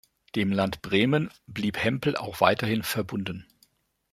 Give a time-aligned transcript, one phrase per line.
[0.35, 3.45] Dem Land Bremen blieb Hempel auch weiterhin verbunden.